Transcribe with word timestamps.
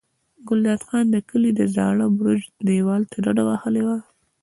ګلداد 0.47 0.81
خان 0.87 1.05
د 1.11 1.17
کلي 1.29 1.51
د 1.55 1.61
زاړه 1.75 2.05
برج 2.19 2.41
دېوال 2.67 3.01
ته 3.11 3.17
ډډه 3.23 3.43
وهلې 3.49 3.83
وه. 3.87 3.97